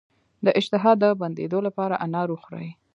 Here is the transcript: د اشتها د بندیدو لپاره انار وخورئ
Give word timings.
د 0.45 0.47
اشتها 0.59 0.91
د 1.01 1.03
بندیدو 1.19 1.59
لپاره 1.67 1.95
انار 2.05 2.27
وخورئ 2.31 2.69